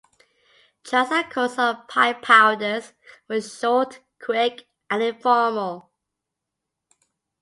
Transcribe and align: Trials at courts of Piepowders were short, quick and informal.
Trials 0.83 1.11
at 1.11 1.29
courts 1.29 1.59
of 1.59 1.87
Piepowders 1.87 2.93
were 3.27 3.39
short, 3.39 3.99
quick 4.19 4.67
and 4.89 5.03
informal. 5.03 5.91